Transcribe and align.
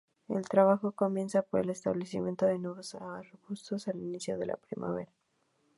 El 0.29 0.49
trabajo 0.49 0.93
comienza 0.93 1.43
por 1.43 1.59
el 1.59 1.69
establecimiento 1.69 2.47
de 2.47 2.57
nuevos 2.57 2.95
arbustos 2.95 3.87
al 3.87 3.97
inicio 4.01 4.35
de 4.39 4.47
la 4.47 4.57
primavera. 4.57 5.11